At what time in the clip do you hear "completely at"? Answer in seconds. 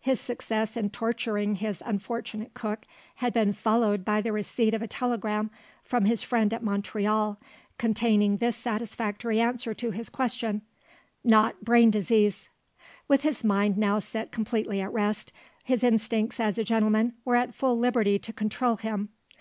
14.32-14.92